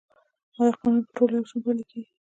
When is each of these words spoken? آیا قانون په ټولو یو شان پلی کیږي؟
آیا 0.59 0.73
قانون 0.79 1.01
په 1.05 1.11
ټولو 1.17 1.33
یو 1.37 1.47
شان 1.49 1.59
پلی 1.63 1.83
کیږي؟ 1.89 2.11